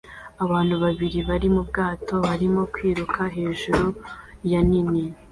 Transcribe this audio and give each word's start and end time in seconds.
Abantu 0.43 0.75
babiri 0.83 1.19
bari 1.29 1.47
mu 1.55 1.61
bwato 1.69 2.13
barimo 2.27 2.61
kwiruka 2.73 3.21
hejuru 3.35 3.85
ya 4.51 4.59
nini 4.69 5.03